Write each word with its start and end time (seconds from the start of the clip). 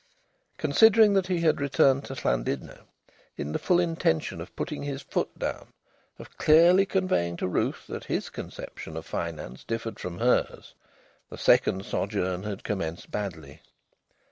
Considering 0.57 1.13
that 1.13 1.27
he 1.27 1.41
had 1.41 1.61
returned 1.61 2.03
to 2.03 2.15
Llandudno 2.15 2.87
in 3.37 3.51
the 3.51 3.59
full 3.59 3.79
intention 3.79 4.41
of 4.41 4.55
putting 4.55 4.81
his 4.81 5.03
foot 5.03 5.37
down, 5.37 5.73
of 6.17 6.39
clearly 6.39 6.87
conveying 6.87 7.37
to 7.37 7.47
Ruth 7.47 7.85
that 7.85 8.05
his 8.05 8.31
conception 8.31 8.97
of 8.97 9.05
finance 9.05 9.63
differed 9.63 9.99
from 9.99 10.17
hers, 10.17 10.73
the 11.29 11.37
second 11.37 11.85
sojourn 11.85 12.41
had 12.41 12.63
commenced 12.63 13.11
badly. 13.11 13.61